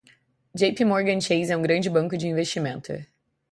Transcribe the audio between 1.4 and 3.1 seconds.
é um grande banco de investimento.